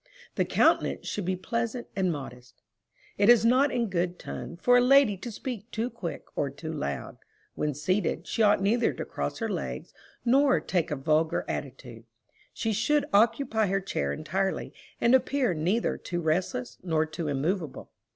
The 0.33 0.45
countenance 0.45 1.07
should 1.07 1.25
be 1.25 1.35
pleasant 1.35 1.85
and 1.95 2.11
modest. 2.11 2.63
It 3.19 3.29
is 3.29 3.45
not 3.45 3.71
in 3.71 3.87
good 3.87 4.17
ton 4.17 4.57
for 4.59 4.75
a 4.75 4.81
lady 4.81 5.15
to 5.17 5.31
speak 5.31 5.69
too 5.69 5.91
quick 5.91 6.23
or 6.35 6.49
too 6.49 6.73
loud. 6.73 7.17
When 7.53 7.75
seated, 7.75 8.25
she 8.25 8.41
ought 8.41 8.63
neither 8.63 8.93
to 8.93 9.05
cross 9.05 9.37
her 9.37 9.47
legs, 9.47 9.93
nor 10.25 10.59
take 10.59 10.89
a 10.89 10.95
vulgar 10.95 11.45
attitude. 11.47 12.05
She 12.51 12.73
should 12.73 13.05
occupy 13.13 13.67
her 13.67 13.79
chair 13.79 14.11
entirely, 14.11 14.73
and 14.99 15.13
appear 15.13 15.53
neither 15.53 15.97
too 15.99 16.19
restless, 16.19 16.79
nor 16.81 17.05
too 17.05 17.27
immovable. 17.27 17.91